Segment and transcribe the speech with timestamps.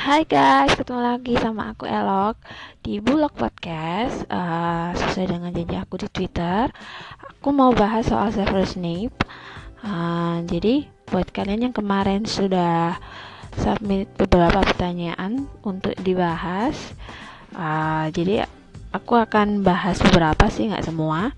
[0.00, 2.40] Hai guys, ketemu lagi sama aku Elok
[2.80, 4.24] di Bulog Podcast.
[4.32, 6.72] Uh, sesuai dengan janji aku di Twitter,
[7.20, 9.12] aku mau bahas soal Severus Snape.
[9.84, 12.96] Uh, jadi buat kalian yang kemarin sudah
[13.60, 16.96] submit beberapa pertanyaan untuk dibahas,
[17.52, 18.48] uh, jadi
[18.96, 21.28] aku akan bahas beberapa sih, nggak semua.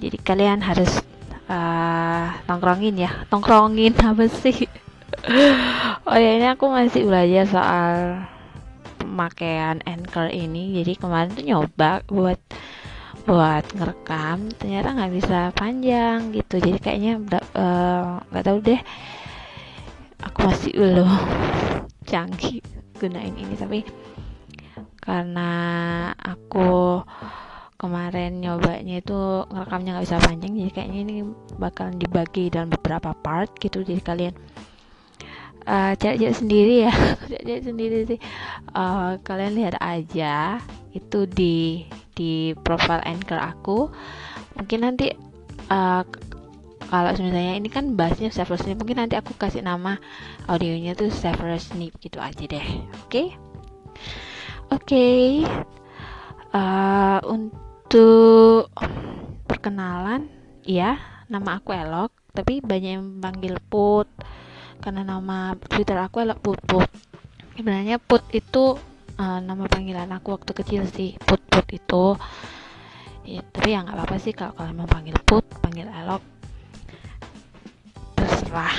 [0.00, 1.04] Jadi kalian harus
[1.52, 4.85] uh, nongkrongin ya, nongkrongin apa sih?
[6.08, 7.94] oh ya ini aku masih belajar soal
[9.00, 10.76] pemakaian anchor ini.
[10.82, 12.40] Jadi kemarin tuh nyoba buat
[13.26, 16.60] buat ngerekam ternyata nggak bisa panjang gitu.
[16.62, 18.80] Jadi kayaknya nggak uh, tahu deh.
[20.20, 21.10] Aku masih belum
[22.10, 22.60] canggih
[23.00, 23.54] gunain ini.
[23.56, 23.80] Tapi
[25.00, 25.50] karena
[26.18, 27.02] aku
[27.76, 31.16] kemarin nyobanya itu ngerekamnya nggak bisa panjang jadi kayaknya ini
[31.60, 33.80] bakalan dibagi dalam beberapa part gitu.
[33.82, 34.34] Jadi kalian
[35.66, 36.94] uh, cari-cari sendiri ya.
[37.30, 38.20] Cari-cari sendiri sih.
[38.72, 40.62] Uh, kalian lihat aja
[40.94, 41.84] itu di
[42.16, 43.90] di profile anchor aku.
[44.56, 45.12] Mungkin nanti
[45.68, 46.02] uh,
[46.86, 49.98] kalau misalnya ini kan bahasnya Severus Snape mungkin nanti aku kasih nama
[50.46, 52.66] audionya tuh Severus Snape gitu aja deh.
[53.04, 53.10] Oke?
[53.10, 53.28] Okay?
[54.70, 54.86] oke.
[54.86, 55.42] Okay.
[56.54, 58.70] uh, untuk
[59.50, 60.30] perkenalan
[60.62, 64.06] ya nama aku Elok tapi banyak yang panggil Put
[64.80, 66.88] karena nama Twitter aku adalah Put Put
[67.56, 68.76] sebenarnya Put itu
[69.16, 72.14] uh, nama panggilan aku waktu kecil sih Put Put itu.
[73.26, 76.22] Ya, tapi ya nggak apa-apa sih kalau kalian mau panggil Put panggil Elok
[78.14, 78.74] terserah.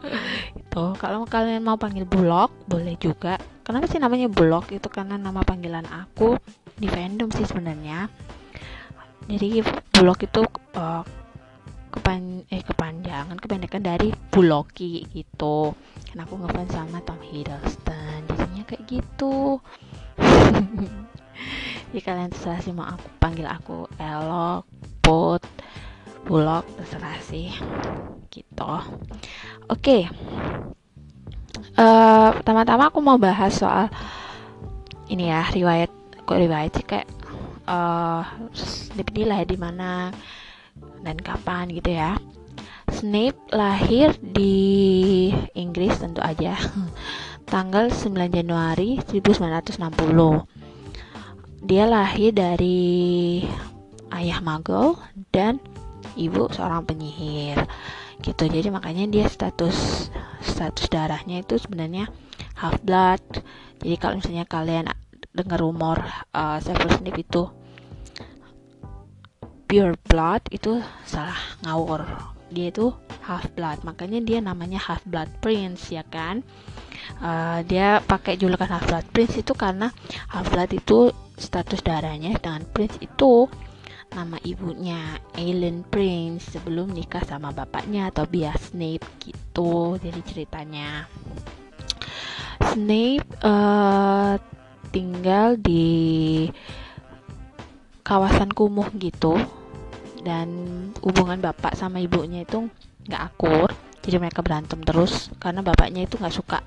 [0.60, 3.36] Itu kalau kalian mau panggil Bulog boleh juga.
[3.60, 4.72] Kenapa sih namanya Bulog?
[4.72, 6.40] Itu karena nama panggilan aku
[6.80, 8.08] di fandom sih sebenarnya.
[9.28, 9.60] Jadi
[9.92, 10.42] Bulog itu
[10.74, 11.04] uh,
[12.10, 15.78] kepan eh kepanjangan kependekan dari Buloki gitu.
[16.10, 19.62] Karena aku ngefans sama Tom Hiddleston jadinya kayak gitu.
[21.94, 24.66] Jadi kalian terserah sih mau aku panggil aku Elok
[24.98, 25.46] Put
[26.26, 27.54] Bulog terserah sih.
[28.26, 28.58] Gitu.
[28.58, 28.82] Oke.
[29.70, 30.02] Okay.
[31.78, 33.86] uh, eh, pertama-tama aku mau bahas soal
[35.06, 35.94] ini ya riwayat
[36.26, 37.06] kok riwayat sih kayak
[37.70, 38.26] uh,
[38.98, 40.10] lebih lah di mana
[41.04, 42.16] dan kapan gitu ya.
[42.90, 46.58] Snape lahir di Inggris tentu aja
[47.52, 49.78] tanggal 9 Januari 1960.
[51.60, 53.44] Dia lahir dari
[54.10, 54.98] ayah magel
[55.30, 55.62] dan
[56.18, 57.62] ibu seorang penyihir.
[58.20, 58.44] Gitu.
[58.50, 60.10] Jadi makanya dia status
[60.42, 62.10] status darahnya itu sebenarnya
[62.58, 63.22] half blood.
[63.80, 64.90] Jadi kalau misalnya kalian
[65.30, 66.02] dengar rumor
[66.34, 67.46] uh, Severus Snape itu
[69.70, 72.02] pure blood itu salah ngawur.
[72.50, 72.90] Dia itu
[73.22, 73.86] half blood.
[73.86, 76.42] Makanya dia namanya half blood prince ya kan?
[77.22, 79.94] Uh, dia pakai julukan half blood prince itu karena
[80.34, 83.46] half blood itu status darahnya dengan prince itu
[84.10, 91.06] nama ibunya Aileen Prince sebelum nikah sama bapaknya atau bias Snape gitu jadi ceritanya.
[92.74, 94.34] Snape uh,
[94.90, 96.50] tinggal di
[98.02, 99.38] kawasan kumuh gitu
[100.20, 100.48] dan
[101.00, 102.68] hubungan bapak sama ibunya itu
[103.08, 103.68] nggak akur.
[104.00, 106.64] Jadi mereka berantem terus karena bapaknya itu nggak suka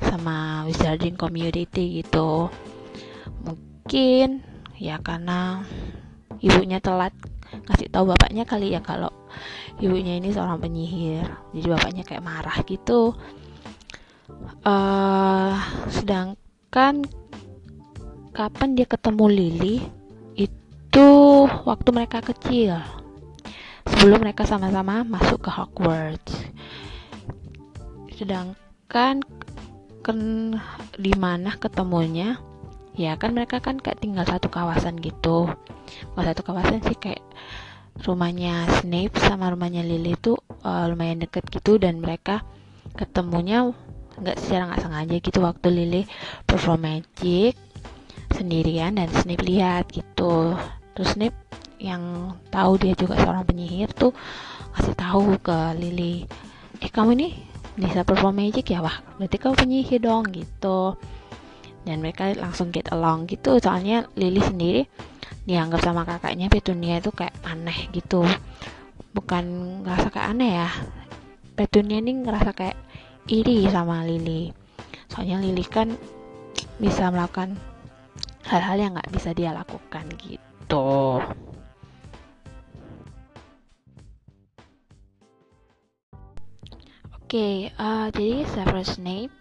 [0.00, 2.48] sama wizarding community gitu.
[3.44, 4.40] Mungkin
[4.80, 5.60] ya karena
[6.40, 7.12] ibunya telat
[7.68, 9.12] kasih tahu bapaknya kali ya kalau
[9.76, 11.28] ibunya ini seorang penyihir.
[11.52, 13.12] Jadi bapaknya kayak marah gitu.
[14.64, 15.58] Uh,
[15.92, 17.04] sedangkan
[18.32, 19.99] kapan dia ketemu Lily
[20.90, 22.74] itu waktu mereka kecil.
[23.86, 26.34] Sebelum mereka sama-sama masuk ke Hogwarts.
[28.18, 29.22] Sedangkan
[30.02, 30.18] kan
[30.98, 32.42] di mana ketemunya
[32.98, 35.46] ya kan mereka kan kayak tinggal satu kawasan gitu.
[36.10, 37.22] Kalau satu kawasan sih kayak
[38.02, 40.34] rumahnya Snape sama rumahnya Lily itu
[40.66, 42.42] uh, lumayan deket gitu dan mereka
[42.98, 43.70] ketemunya
[44.18, 45.38] nggak secara nggak sengaja gitu.
[45.38, 46.02] Waktu Lily
[46.50, 47.54] perform magic
[48.34, 50.58] sendirian dan Snape lihat gitu
[50.94, 51.36] terus Snape
[51.80, 54.12] yang tahu dia juga seorang penyihir tuh
[54.76, 56.28] kasih tahu ke Lily
[56.80, 57.28] eh kamu ini
[57.80, 60.96] bisa perform magic ya wah berarti kamu penyihir dong gitu.
[61.80, 63.56] Dan mereka langsung get along gitu.
[63.56, 64.84] Soalnya Lily sendiri
[65.48, 68.20] dianggap sama kakaknya Petunia itu kayak aneh gitu.
[69.16, 69.44] Bukan
[69.84, 70.70] ngerasa kayak aneh ya.
[71.56, 72.76] Petunia ini ngerasa kayak
[73.32, 74.52] iri sama Lily.
[75.08, 75.96] Soalnya Lily kan
[76.76, 77.56] bisa melakukan
[78.44, 81.18] hal-hal yang nggak bisa dia lakukan gitu gitu.
[87.18, 89.34] Oke, okay, uh, jadi Severus Snape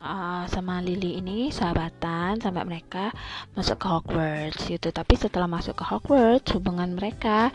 [0.00, 3.12] uh, sama Lily ini sahabatan sampai mereka
[3.56, 4.92] masuk ke Hogwarts gitu.
[4.92, 7.48] Tapi setelah masuk ke Hogwarts hubungan mereka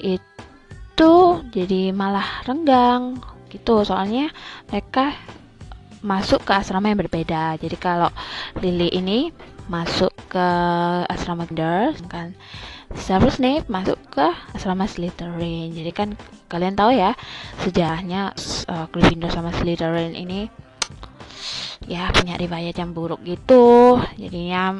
[0.00, 1.12] itu
[1.52, 3.20] jadi malah renggang
[3.52, 3.84] gitu.
[3.88, 4.32] Soalnya
[4.68, 5.16] mereka
[6.00, 7.56] masuk ke asrama yang berbeda.
[7.56, 8.08] Jadi kalau
[8.60, 9.32] Lily ini
[9.72, 10.48] masuk ke
[11.08, 12.36] asrama Gryffindor kan.
[12.92, 15.72] Severus Snape masuk ke asrama Slytherin.
[15.72, 16.12] Jadi kan
[16.52, 17.16] kalian tahu ya
[17.64, 18.36] sejarahnya
[18.68, 20.52] uh, Gryffindor sama Slytherin ini
[21.88, 23.96] ya punya riwayat yang buruk gitu.
[24.20, 24.76] Jadinya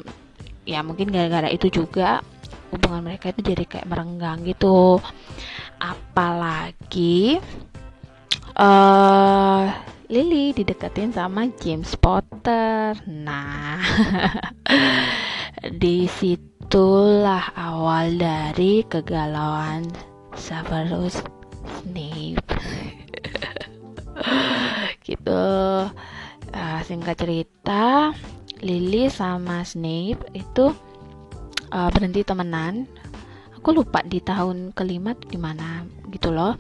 [0.69, 2.21] ya mungkin gara-gara itu juga
[2.69, 5.01] hubungan mereka itu jadi kayak merenggang gitu.
[5.81, 7.41] Apalagi
[8.61, 9.73] uh,
[10.13, 12.93] Lily dideketin sama James Potter.
[13.09, 13.81] Nah,
[15.81, 19.89] di situlah awal dari kegalauan
[20.37, 21.25] Severus
[21.81, 22.45] Snape.
[25.09, 25.49] gitu.
[26.53, 28.13] Uh, singkat cerita,
[28.61, 30.77] Lily sama Snape itu
[31.73, 32.85] uh, berhenti temenan.
[33.57, 36.53] Aku lupa di tahun kelima di mana gitu loh.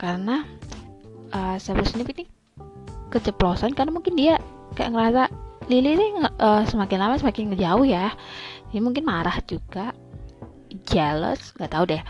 [0.00, 0.48] Karena
[1.36, 2.39] uh, Severus Snape ini
[3.10, 4.38] keceplosan karena mungkin dia
[4.78, 5.22] kayak ngerasa
[5.70, 6.06] Lily ini
[6.42, 8.10] uh, semakin lama semakin ngejauh ya.
[8.74, 9.94] Dia mungkin marah juga
[10.86, 12.02] jealous nggak tahu deh.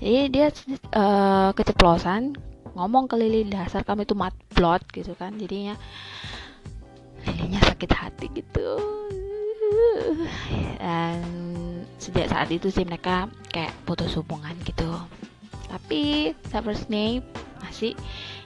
[0.00, 0.48] Jadi dia
[0.96, 2.36] uh, keceplosan
[2.72, 5.36] ngomong ke Lily dasar kamu itu mat blood gitu kan.
[5.36, 5.76] Jadinya
[7.24, 8.68] Lilynya sakit hati gitu.
[10.80, 11.20] Dan
[12.00, 14.96] sejak saat itu sih mereka kayak putus hubungan gitu.
[15.68, 17.24] Tapi Severus Snape
[17.60, 17.96] masih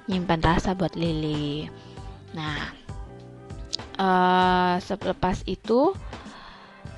[0.08, 1.68] nyimpan rasa buat Lily
[2.36, 2.72] Nah,
[3.98, 5.94] uh, selepas itu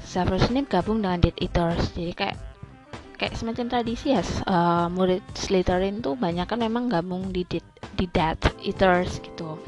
[0.03, 1.95] Severus Snape gabung dengan Death Eaters.
[1.95, 2.37] Jadi kayak
[3.21, 8.09] kayak semacam tradisi ya uh, murid Slytherin tuh banyak kan memang gabung di Death, di
[8.09, 9.61] Death Eaters gitu.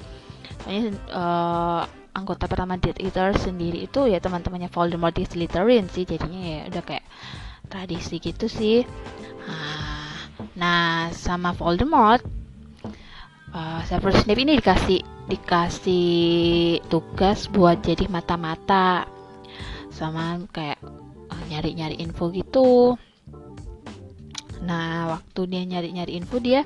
[0.64, 1.82] Makanya uh,
[2.16, 6.82] anggota pertama Death Eaters sendiri itu ya teman-temannya Voldemort di Slytherin sih jadinya ya udah
[6.82, 7.06] kayak
[7.68, 8.82] tradisi gitu sih.
[9.46, 10.26] Nah,
[10.56, 12.24] nah sama Voldemort
[13.52, 19.06] uh, Severus Snape ini dikasih dikasih tugas buat jadi mata-mata.
[19.92, 20.80] Sama kayak
[21.30, 22.96] eh, nyari-nyari info gitu.
[24.62, 26.62] Nah waktu dia nyari-nyari info dia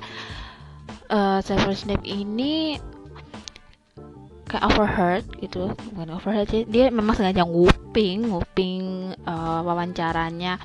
[1.09, 2.77] uh, Severus Snape ini
[4.47, 5.73] kayak overheard gitu.
[5.93, 10.61] Bukan overheard sih dia memang sengaja nguping nguping uh, wawancaranya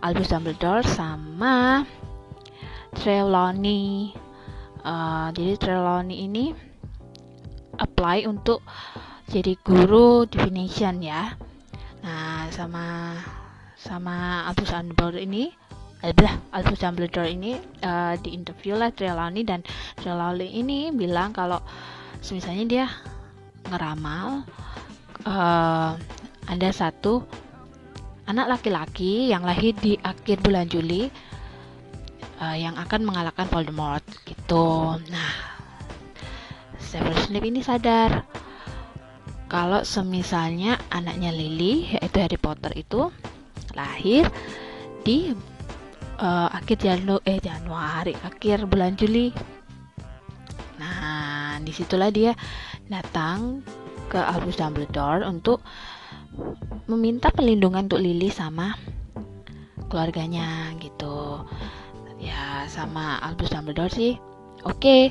[0.00, 1.84] Albus Dumbledore sama
[2.96, 4.14] Trelawney.
[4.84, 6.73] Uh, jadi Trelawney ini
[7.78, 8.62] apply untuk
[9.28, 11.34] jadi guru definition ya
[12.04, 13.16] nah sama
[13.80, 15.48] sama Albus Dumbledore ini
[16.04, 19.64] adalah eh, Albus Dumbledore ini uh, di interview lah Trelawney dan
[19.96, 21.64] Trelawney ini bilang kalau
[22.28, 22.86] misalnya dia
[23.68, 24.44] ngeramal
[25.24, 25.96] uh,
[26.44, 27.24] ada satu
[28.28, 31.08] anak laki-laki yang lahir di akhir bulan Juli
[32.40, 34.96] uh, yang akan mengalahkan Voldemort gitu.
[35.08, 35.53] Nah,
[36.94, 38.22] Severus Snape ini sadar
[39.50, 43.10] kalau semisalnya anaknya Lily yaitu Harry Potter itu
[43.74, 44.30] lahir
[45.02, 45.34] di
[46.22, 49.34] uh, akhir Janu eh Januari akhir bulan Juli.
[50.78, 52.30] Nah, di situlah dia
[52.86, 53.66] datang
[54.06, 55.66] ke Albus Dumbledore untuk
[56.86, 58.78] meminta perlindungan untuk Lily sama
[59.90, 61.42] keluarganya gitu
[62.22, 64.14] ya sama Albus Dumbledore sih
[64.62, 65.02] oke okay.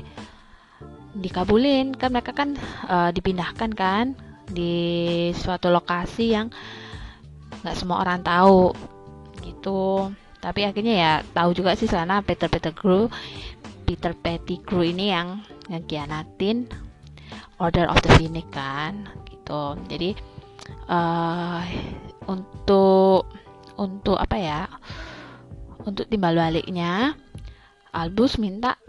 [1.17, 1.93] Dikabulin.
[1.98, 2.58] Kan mereka kan
[2.89, 4.13] uh, dipindahkan kan
[4.50, 6.48] di suatu lokasi yang
[7.63, 8.74] nggak semua orang tahu
[9.46, 10.12] gitu.
[10.43, 13.08] Tapi akhirnya ya tahu juga sih sana Peter Peter Pettigrew
[13.88, 15.39] Peter Pettigrew ini yang
[15.72, 16.67] ngekianatin
[17.62, 19.79] Order of the Phoenix kan gitu.
[19.88, 20.12] Jadi
[20.91, 21.63] uh,
[22.27, 23.27] untuk
[23.79, 24.62] untuk apa ya
[25.84, 27.15] untuk timbal baliknya,
[27.91, 28.79] Albus minta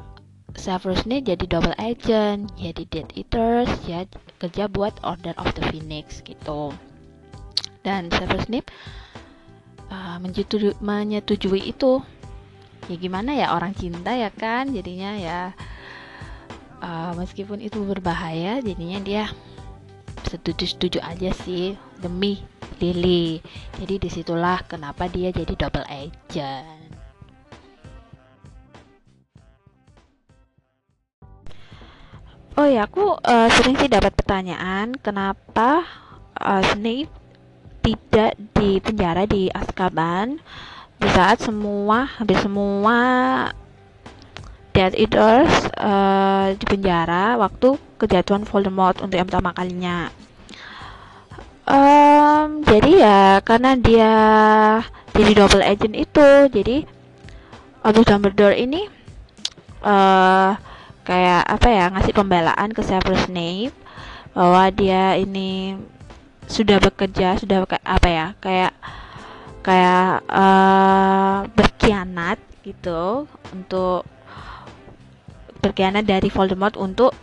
[0.54, 4.06] Severus ini jadi double agent, jadi Death Eaters, ya
[4.40, 6.72] kerja buat Order of the Phoenix gitu.
[7.84, 8.70] Dan Severus Snape
[9.92, 12.00] uh, menyetujui, menyetujui itu.
[12.88, 15.38] Ya gimana ya orang cinta ya kan, jadinya ya
[16.80, 19.24] uh, meskipun itu berbahaya, jadinya dia
[20.24, 22.40] setuju-setuju aja sih demi
[22.80, 23.40] Lily.
[23.80, 26.83] Jadi di situlah kenapa dia jadi double agent.
[32.54, 35.82] Oh ya, aku uh, sering sih dapat pertanyaan kenapa
[36.38, 37.10] uh, Snape
[37.82, 40.38] tidak di penjara di Azkaban
[41.02, 42.98] di saat semua hampir semua
[44.70, 45.50] Death Eaters
[45.82, 50.14] uh, di penjara waktu kejatuhan Voldemort untuk yang pertama kalinya.
[51.66, 54.14] Um, jadi ya karena dia
[55.10, 56.86] jadi double agent itu, jadi
[57.82, 58.86] Albus Dumbledore ini
[59.82, 60.54] uh,
[61.04, 63.76] kayak apa ya ngasih pembelaan ke Severus Snape
[64.32, 65.76] bahwa dia ini
[66.48, 68.72] sudah bekerja sudah apa ya kayak
[69.64, 74.04] kayak uh, berkhianat gitu untuk
[75.64, 77.16] berkhianat dari Voldemort untuk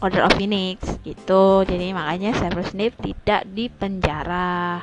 [0.00, 1.64] Order of Phoenix gitu.
[1.64, 4.80] Jadi makanya Severus Snape tidak dipenjara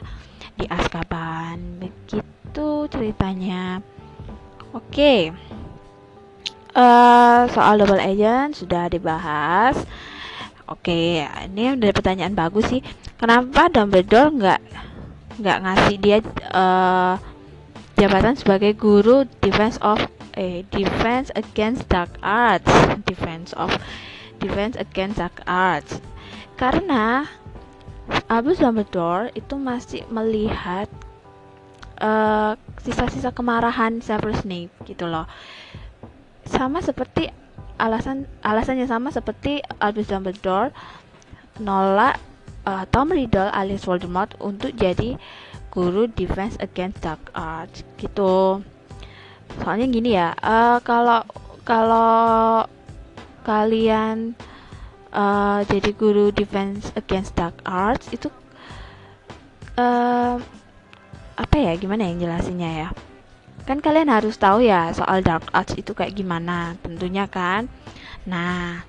[0.58, 1.82] di Azkaban.
[1.82, 3.82] Begitu ceritanya.
[4.74, 5.34] Oke.
[5.34, 5.51] okay.
[6.76, 9.76] Uh, eh, soal double agent sudah dibahas.
[10.72, 12.82] Oke ini udah pertanyaan bagus sih.
[13.20, 14.62] Kenapa Dumbledore nggak
[15.42, 16.18] nggak ngasih dia
[16.56, 17.20] uh,
[18.00, 20.00] jabatan sebagai guru defense of
[20.40, 22.72] eh defense against dark arts?
[23.04, 23.72] Defense of
[24.40, 26.00] defense against dark arts.
[26.56, 27.28] Karena
[28.32, 30.88] Albus Dumbledore itu masih melihat
[32.00, 35.28] uh, sisa-sisa kemarahan Severus Snape gitu loh
[36.48, 37.30] sama seperti
[37.82, 40.70] alasan alasannya sama seperti Albus Dumbledore
[41.62, 42.22] nolak
[42.66, 45.18] uh, Tom Riddle alias Voldemort untuk jadi
[45.72, 48.62] guru Defense Against Dark Arts gitu.
[49.64, 51.24] Soalnya gini ya, uh, kalau
[51.64, 52.64] kalau
[53.44, 54.36] kalian
[55.16, 58.28] uh, jadi guru Defense Against Dark Arts itu
[59.80, 60.36] uh,
[61.36, 61.74] apa ya?
[61.80, 62.90] Gimana yang jelasinnya ya?
[63.66, 67.70] Kan kalian harus tahu ya soal Dark Arts itu kayak gimana, tentunya kan.
[68.26, 68.82] Nah,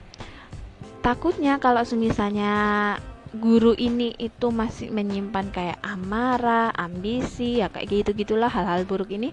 [1.04, 2.96] takutnya kalau semisalnya
[3.32, 9.32] guru ini itu masih menyimpan kayak amarah, ambisi, ya kayak gitu gitulah hal-hal buruk ini.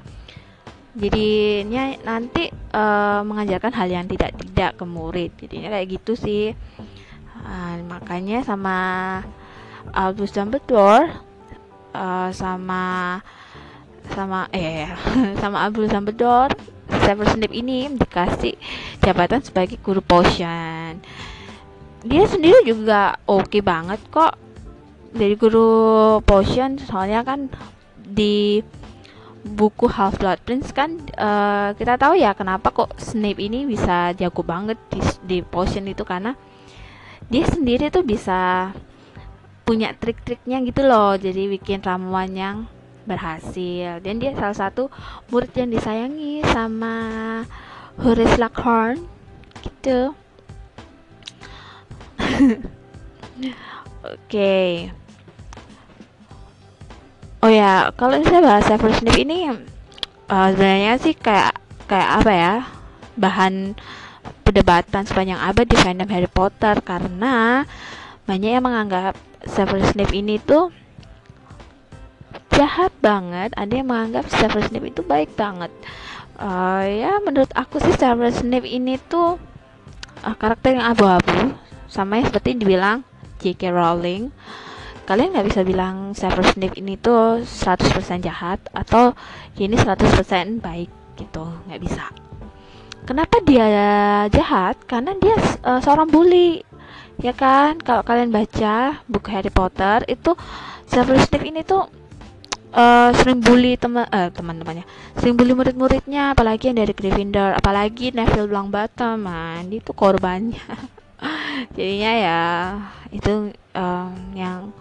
[0.97, 5.31] Jadinya nanti uh, mengajarkan hal yang tidak tidak ke murid.
[5.39, 6.51] Jadinya kayak gitu sih.
[7.39, 8.77] Uh, makanya sama
[9.95, 11.07] Albus Dumbledore
[11.95, 13.19] uh, sama
[14.13, 14.89] sama eh
[15.41, 16.53] sama Albus Dumbledore
[17.05, 18.57] Severus Snape ini dikasih
[19.05, 20.97] jabatan sebagai guru potion.
[22.05, 24.33] Dia sendiri juga oke okay banget kok
[25.13, 27.49] dari guru potion soalnya kan
[27.97, 28.61] di
[29.45, 34.43] buku Half Blood Prince kan uh, kita tahu ya kenapa kok Snape ini bisa jago
[34.43, 36.35] banget di, di potion itu karena
[37.29, 38.69] dia sendiri tuh bisa
[39.63, 42.57] punya trik-triknya gitu loh jadi bikin ramuan yang
[43.07, 44.91] berhasil dan dia salah satu
[45.31, 46.95] murid yang disayangi sama
[47.99, 49.03] Horace Lockhorn
[49.63, 50.15] gitu
[53.99, 54.91] Oke.
[57.39, 59.47] Oh ya, kalau saya bahas Severus Snape ini
[60.27, 61.55] uh, sebenarnya sih kayak
[61.87, 62.53] kayak apa ya?
[63.15, 63.75] Bahan
[64.43, 67.63] perdebatan sepanjang abad di fandom Harry Potter karena
[68.27, 69.15] banyak yang menganggap
[69.47, 70.71] Severus Snape ini tuh
[72.53, 75.71] jahat banget, ada yang menganggap Severus Snape itu baik banget.
[76.39, 79.35] Uh, ya menurut aku sih Severus Snape ini tuh
[80.23, 81.55] uh, karakter yang abu-abu
[81.91, 83.03] sama yang seperti dibilang
[83.43, 83.71] J.K.
[83.71, 84.31] Rowling
[85.09, 89.17] kalian nggak bisa bilang Severus Snape ini tuh 100% jahat atau
[89.57, 92.13] ini 100% baik gitu nggak bisa
[93.09, 93.65] kenapa dia
[94.29, 95.33] jahat karena dia
[95.65, 96.61] uh, seorang bully
[97.17, 100.37] ya kan kalau kalian baca buku Harry Potter itu
[100.85, 101.89] Severus Snape ini tuh
[102.73, 104.85] uh, sering bully teman uh, teman-temannya
[105.17, 109.25] sering bully murid-muridnya apalagi yang dari Gryffindor apalagi Neville Longbottom.
[109.25, 110.61] Man itu korbannya.
[111.75, 112.41] Jadinya ya
[113.11, 114.71] itu um, yang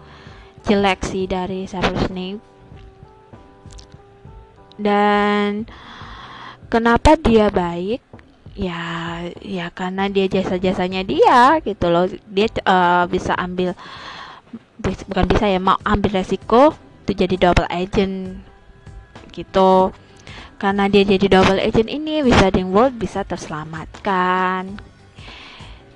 [0.63, 2.41] jelek sih dari Severus Snape.
[4.79, 5.67] Dan
[6.71, 7.99] kenapa dia baik?
[8.55, 12.07] Ya ya karena dia jasa-jasanya dia gitu loh.
[12.31, 13.75] Dia uh, bisa ambil
[14.79, 16.71] bukan bisa ya mau ambil resiko
[17.09, 18.37] untuk jadi double agent
[19.33, 19.89] gitu.
[20.61, 24.77] Karena dia jadi double agent ini Wizarding World bisa terselamatkan.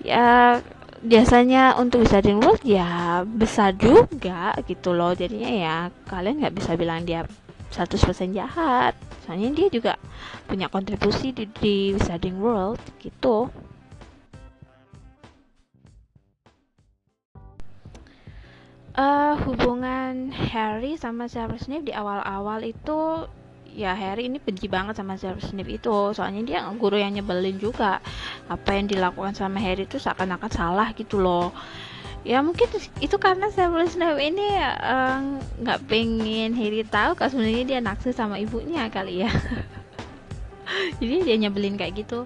[0.01, 0.58] Ya
[1.05, 5.13] biasanya untuk Wizarding World ya besar juga gitu loh.
[5.13, 5.75] Jadinya ya
[6.10, 7.29] kalian nggak bisa bilang dia
[7.70, 7.93] 100%
[8.34, 8.98] jahat.
[9.29, 9.93] Soalnya dia juga
[10.50, 13.53] punya kontribusi di, di Wizarding World gitu
[18.98, 23.26] uh, hubungan Harry sama Severus Snape di awal-awal itu
[23.74, 26.14] ya Harry ini benci banget sama Severus Snape itu.
[26.14, 28.00] Soalnya dia guru yang nyebelin juga.
[28.50, 31.50] Apa yang dilakukan sama Harry itu seakan-akan salah gitu loh.
[32.24, 32.72] Ya mungkin
[33.04, 35.18] itu karena Severus Snape ini eh,
[35.60, 39.32] nggak uh, pengen Harry tahu kalau sebenarnya dia naksir sama ibunya kali ya.
[41.04, 42.24] Jadi dia nyebelin kayak gitu.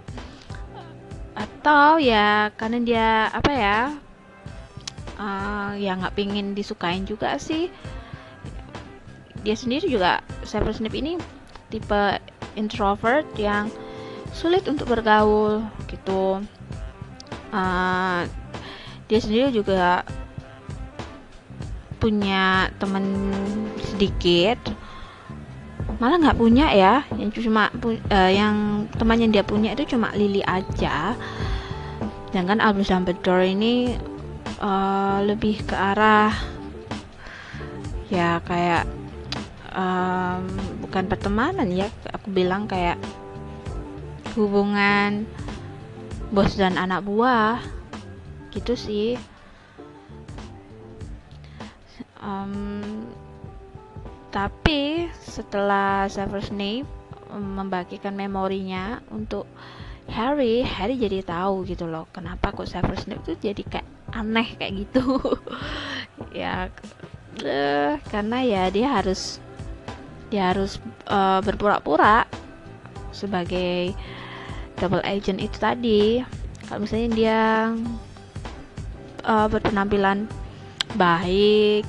[1.33, 3.77] Atau ya karena dia apa ya
[5.17, 7.69] uh, ya nggak pingin disukain juga sih.
[9.43, 11.17] Dia sendiri juga Severus Snape ini
[11.69, 12.19] tipe
[12.57, 13.69] introvert yang
[14.33, 16.41] sulit untuk bergaul gitu.
[17.53, 18.27] Uh,
[19.07, 20.03] dia sendiri juga
[21.97, 23.33] punya teman
[23.81, 24.59] sedikit.
[25.97, 26.95] Malah nggak punya ya.
[27.15, 31.15] Yang cuma uh, yang teman yang dia punya itu cuma Lily aja.
[32.29, 33.95] Sedangkan Albus Dumbledore ini
[34.61, 36.33] uh, lebih ke arah
[38.07, 38.87] ya kayak
[39.75, 40.43] um,
[40.87, 42.95] bukan pertemanan ya aku bilang kayak
[44.37, 45.27] hubungan
[46.31, 47.63] bos dan anak buah
[48.51, 49.15] gitu sih.
[52.17, 53.07] Um,
[54.33, 56.89] tapi setelah Severus Snape
[57.31, 59.47] membagikan memorinya untuk
[60.11, 64.87] Harry, Harry jadi tahu gitu loh kenapa kok Severus Snape tuh jadi kayak aneh kayak
[64.87, 65.03] gitu.
[66.33, 66.73] Ya
[67.45, 69.37] uh, karena ya dia harus
[70.33, 72.25] dia harus uh, berpura-pura
[73.13, 73.93] sebagai
[74.81, 76.21] double agent itu tadi.
[76.67, 77.41] Kalau misalnya dia
[79.25, 80.25] uh, berpenampilan
[80.97, 81.85] baik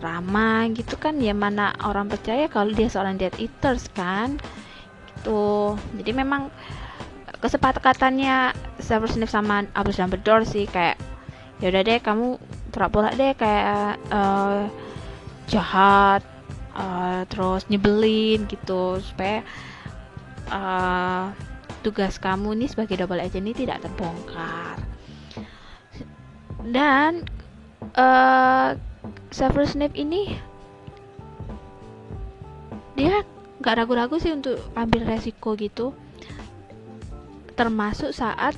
[0.00, 4.40] ramah gitu kan ya mana orang percaya kalau dia seorang dead eaters kan
[5.20, 5.76] gitu.
[6.00, 6.48] Jadi memang
[7.40, 10.96] kesepakatannya Severus Snape sama Albus Dumbledore sih kayak
[11.60, 12.40] ya udah deh kamu
[12.72, 14.64] pura-pura deh kayak uh,
[15.44, 16.24] jahat
[16.72, 19.44] uh, terus nyebelin gitu supaya
[20.48, 21.34] uh,
[21.80, 24.76] tugas kamu nih sebagai double agent ini tidak terbongkar.
[26.60, 27.24] Dan
[27.96, 28.76] uh,
[29.32, 30.36] Severus Snape ini
[32.96, 33.24] dia
[33.60, 35.96] nggak ragu-ragu sih untuk ambil resiko gitu.
[37.56, 38.56] Termasuk saat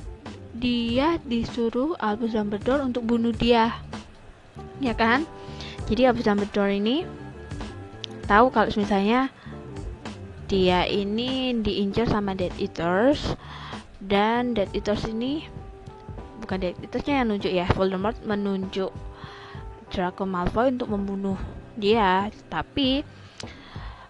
[0.52, 3.72] dia disuruh Albus Dumbledore untuk bunuh dia.
[4.78, 5.24] Ya kan?
[5.88, 7.08] Jadi Albus Dumbledore ini
[8.28, 9.32] tahu kalau misalnya
[10.46, 13.34] dia ini diincar sama Death Eaters
[14.04, 15.48] dan Death Eaters ini
[16.42, 18.92] bukan Death Eatersnya yang nunjuk ya Voldemort menunjuk
[19.88, 21.38] Draco Malfoy untuk membunuh
[21.78, 22.28] dia.
[22.52, 23.00] Tapi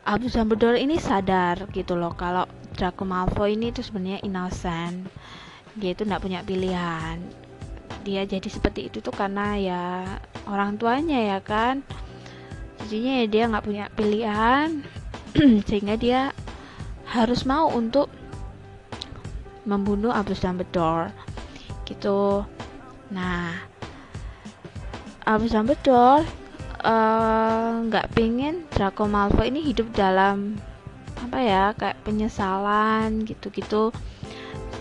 [0.03, 5.07] Albus Dumbledore ini sadar gitu loh kalau Draco Malfoy ini itu sebenarnya innocent
[5.77, 7.17] dia itu tidak punya pilihan.
[8.03, 9.83] Dia jadi seperti itu tuh karena ya
[10.45, 11.81] orang tuanya ya kan.
[12.83, 14.69] Jadinya ya dia nggak punya pilihan
[15.69, 16.21] sehingga dia
[17.09, 18.11] harus mau untuk
[19.65, 21.15] membunuh Albus Dumbledore.
[21.87, 22.43] Gitu.
[23.15, 23.55] Nah
[25.23, 26.27] Albus Dumbledore
[26.83, 30.59] eh, nggak uh, pengen Draco Malfoy ini hidup dalam
[31.23, 33.95] apa ya kayak penyesalan gitu-gitu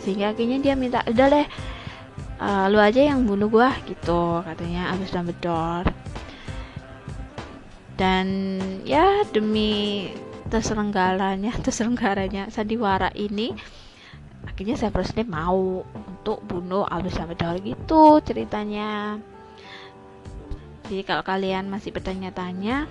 [0.02, 1.48] sehingga akhirnya dia minta udah deh
[2.42, 5.90] uh, lu aja yang bunuh gua gitu katanya Albus Dumbledore.
[7.96, 10.10] Dan ya demi
[10.50, 13.54] terselenggaranya terselenggaranya sandiwara ini
[14.42, 19.22] akhirnya saya Snape mau untuk bunuh Albus Dumbledore gitu ceritanya.
[20.90, 22.90] Jadi kalau kalian masih bertanya-tanya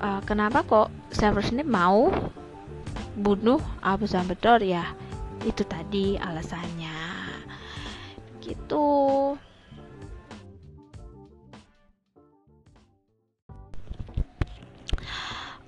[0.00, 2.10] uh, kenapa kok Severus Snape mau
[3.14, 4.84] bunuh Albus Dumbledore ya
[5.44, 6.98] itu tadi alasannya.
[8.40, 8.88] Gitu.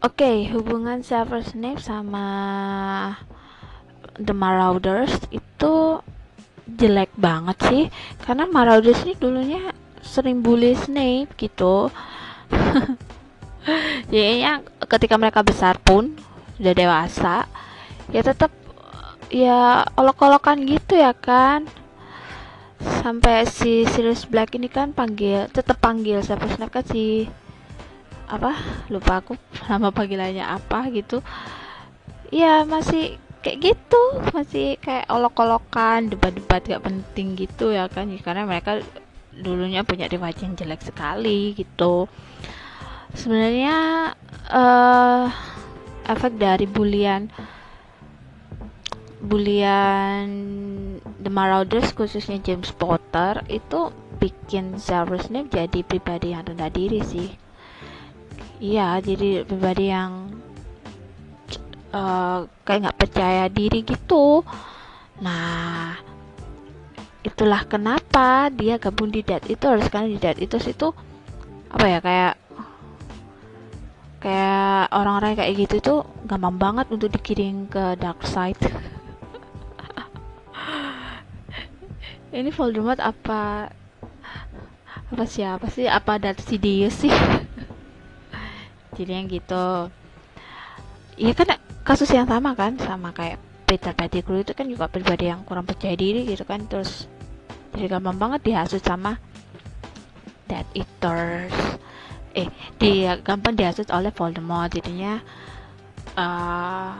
[0.02, 2.26] Oke, okay, hubungan Severus Snape sama
[4.18, 6.02] The Marauders itu
[6.66, 7.84] jelek banget sih.
[8.26, 9.70] Karena Marauders ini dulunya
[10.02, 11.88] sering bully Snape gitu.
[14.10, 14.58] Ya
[14.90, 16.18] ketika mereka besar pun
[16.58, 17.46] sudah dewasa
[18.10, 18.50] ya tetap
[19.32, 21.64] ya olok-olokan gitu ya kan.
[22.82, 27.24] Sampai si Sirius Black ini kan panggil tetap panggil siapa Snape kan si
[28.28, 28.56] apa
[28.92, 29.34] lupa aku
[29.66, 31.24] nama panggilannya apa gitu.
[32.28, 34.02] Ya masih kayak gitu
[34.36, 38.10] masih kayak olok-olokan debat-debat gak penting gitu ya kan.
[38.20, 38.84] Karena mereka
[39.32, 42.04] dulunya punya riwayat yang jelek sekali gitu.
[43.16, 43.76] Sebenarnya
[44.50, 45.24] uh,
[46.08, 47.30] efek dari bulian
[49.22, 50.26] bulian
[51.22, 57.30] The Marauders khususnya James Potter itu bikin Severus Snape jadi pribadi yang rendah diri sih.
[58.58, 60.34] Iya jadi pribadi yang
[61.94, 64.42] uh, kayak nggak percaya diri gitu.
[65.22, 65.94] Nah
[67.22, 70.90] itulah kenapa dia gabung di Dead Eaters karena di Dead Eaters itu
[71.70, 72.34] apa ya kayak
[74.22, 78.58] kayak orang-orang kayak gitu tuh gampang banget untuk dikirim ke dark side
[82.32, 83.68] ini Voldemort apa
[85.12, 85.84] apa siapa sih?
[85.84, 87.12] Apa dari Sidious sih?
[88.96, 89.92] Jadi yang gitu.
[91.20, 92.80] Iya kan kasus yang sama kan?
[92.80, 93.36] Sama kayak
[93.68, 96.64] Peter Pettigrew itu kan juga pribadi yang kurang percaya diri gitu kan.
[96.64, 97.04] Terus
[97.72, 99.20] jadi gampang banget dihasut sama
[100.48, 101.56] Death Eaters.
[102.32, 102.48] Eh
[102.80, 104.72] dia gampang dihasut oleh Voldemort.
[104.72, 105.20] Jadinya
[106.16, 106.96] uh,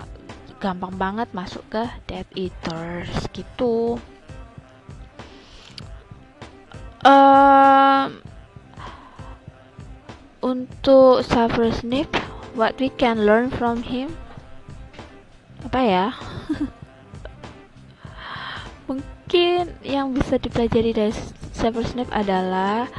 [0.60, 3.96] gampang banget masuk ke Death Eaters gitu
[7.06, 8.22] um,
[10.42, 12.14] untuk Severus Snape
[12.54, 14.14] what we can learn from him?
[15.62, 16.06] Apa ya?
[18.90, 21.14] Mungkin yang bisa dipelajari dari
[21.54, 22.90] Severus Snape adalah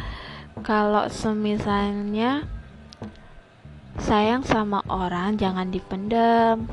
[0.63, 2.47] kalau semisalnya
[3.99, 6.65] sayang sama orang jangan dipendam.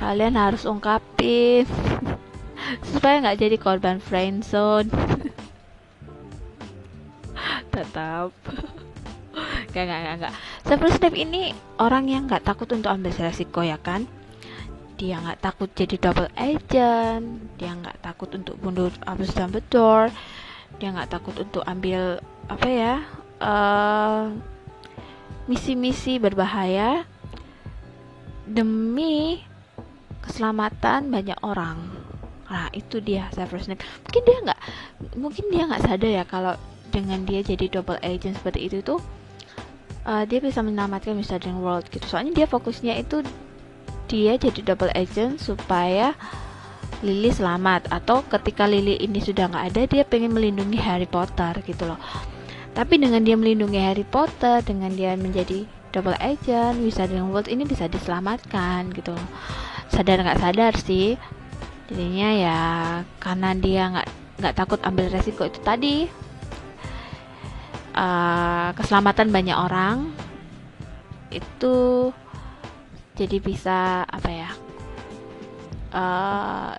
[0.00, 1.68] Kalian harus ungkapin
[2.90, 4.88] supaya nggak jadi korban friendzone
[7.80, 8.30] tetap.
[9.70, 10.34] Gak gak gak gak
[10.66, 14.02] Severus Snape ini orang yang nggak takut untuk ambil resiko ya kan?
[14.98, 20.10] Dia nggak takut jadi double agent dia nggak takut untuk bunuh Albus Dumbledore
[20.82, 22.18] dia nggak takut untuk ambil
[22.50, 22.94] apa ya
[25.46, 27.06] misi misi-misi berbahaya
[28.44, 29.40] demi
[30.20, 31.78] keselamatan banyak orang.
[32.50, 34.60] Nah itu dia Severus Snape mungkin dia nggak
[35.16, 36.54] mungkin dia nggak sadar ya kalau
[36.90, 39.00] dengan dia jadi double agent seperti itu tuh
[40.04, 42.04] uh, dia bisa menyelamatkan Wizarding World gitu.
[42.06, 43.24] Soalnya dia fokusnya itu
[44.10, 46.14] dia jadi double agent supaya
[47.00, 47.88] Lily selamat.
[47.92, 52.00] Atau ketika Lily ini sudah nggak ada dia pengen melindungi Harry Potter gitu loh.
[52.70, 57.90] Tapi dengan dia melindungi Harry Potter dengan dia menjadi double agent Wizarding World ini bisa
[57.90, 59.14] diselamatkan gitu
[59.90, 61.18] sadar nggak sadar sih.
[61.90, 62.58] Jadinya ya
[63.18, 64.08] karena dia nggak
[64.40, 66.06] nggak takut ambil resiko itu tadi
[67.94, 70.10] uh, keselamatan banyak orang
[71.30, 72.10] itu
[73.14, 74.50] jadi bisa apa ya
[75.94, 76.74] uh,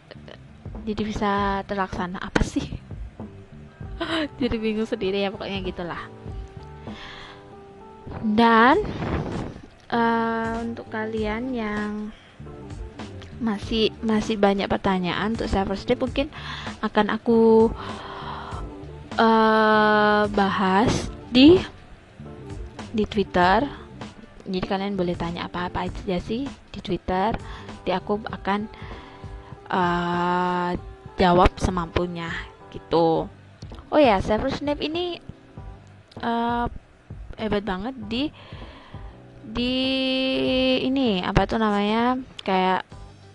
[0.82, 1.32] jadi bisa
[1.70, 2.18] terlaksana.
[2.18, 2.66] Apa sih?
[4.42, 6.02] Jadi bingung sendiri ya pokoknya gitulah.
[8.26, 8.82] Dan
[9.94, 11.92] uh, untuk kalian yang
[13.42, 16.30] masih masih banyak pertanyaan untuk server mungkin
[16.86, 17.74] akan aku
[19.18, 21.60] uh, bahas di
[22.92, 23.66] di Twitter.
[24.42, 27.36] Jadi kalian boleh tanya apa-apa aja sih di Twitter.
[27.84, 28.68] Di aku akan
[29.72, 30.72] uh,
[31.18, 32.30] jawab semampunya
[32.72, 33.28] gitu.
[33.92, 35.20] Oh ya, server Snape ini
[36.24, 36.68] uh,
[37.36, 38.24] hebat banget di
[39.42, 39.74] di
[40.86, 42.86] ini apa tuh namanya kayak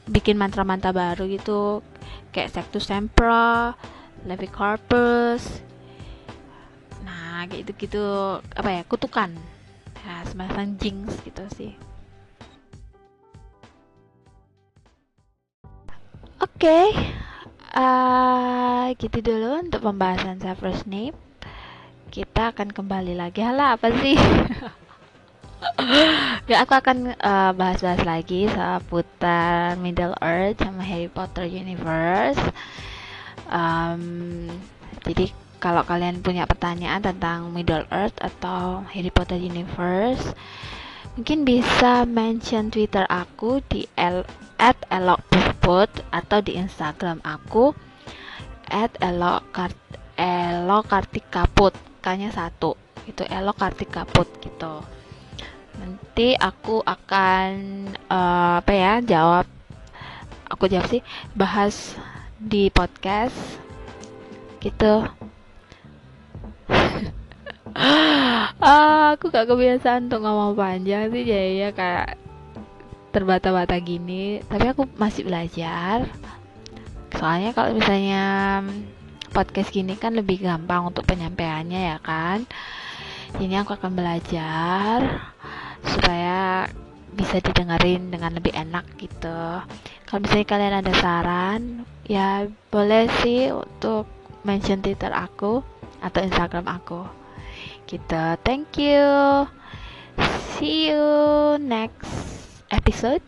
[0.07, 1.83] bikin mantra-mantra baru gitu
[2.31, 3.75] kayak Sectus Sempra,
[4.23, 5.66] Levicorpus nah
[7.51, 8.05] kayak gitu-gitu
[8.43, 9.31] apa ya kutukan.
[10.07, 11.73] Ya semacam jinx gitu sih.
[16.37, 16.87] Oke okay.
[17.73, 21.17] uh, gitu dulu untuk pembahasan Severus Snape.
[22.13, 23.41] Kita akan kembali lagi.
[23.43, 24.17] Lah apa sih?
[26.47, 32.39] Ya aku akan uh, bahas-bahas lagi seputar Middle Earth sama Harry Potter Universe.
[33.51, 34.47] Um,
[35.03, 40.37] jadi kalau kalian punya pertanyaan tentang Middle Earth atau Harry Potter Universe
[41.16, 44.21] mungkin bisa mention Twitter aku di l
[44.61, 47.75] at atau di Instagram aku
[48.71, 49.42] at elok
[50.16, 51.75] elokartikaput.
[52.01, 52.79] Kayaknya satu
[53.11, 54.81] itu elokartikaput gitu.
[55.77, 57.53] Nanti aku akan
[58.09, 59.47] uh, apa ya jawab.
[60.47, 61.03] Aku jawab sih
[61.35, 61.99] bahas
[62.38, 63.35] di podcast
[64.62, 65.03] gitu
[67.77, 72.17] ah, aku gak kebiasaan untuk ngomong panjang sih jadi ya kayak
[73.17, 74.45] terbata-bata gini.
[74.45, 76.05] Tapi aku masih belajar.
[77.17, 78.25] Soalnya kalau misalnya
[79.33, 82.45] podcast gini kan lebih gampang untuk penyampaiannya ya kan.
[83.37, 85.25] Ini aku akan belajar
[85.85, 86.69] supaya
[87.17, 89.65] bisa didengerin dengan lebih enak gitu.
[90.05, 91.61] Kalau misalnya kalian ada saran
[92.05, 94.05] ya boleh sih untuk
[94.45, 95.65] mention Twitter aku
[96.05, 97.26] atau Instagram aku
[97.87, 99.46] gitu thank you.
[100.59, 101.07] See you
[101.61, 102.11] next
[102.68, 103.25] episode.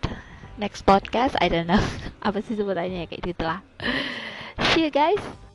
[0.59, 1.39] Next podcast.
[1.39, 1.81] I don't know.
[2.27, 3.63] Apa sih sebutannya kayak gitulah
[4.79, 5.48] see you guys